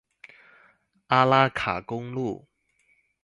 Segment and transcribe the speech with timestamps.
[1.05, 2.47] 巴拉卡公路